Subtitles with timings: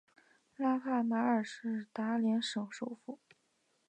[0.55, 3.19] 拉帕尔马是达连省首府。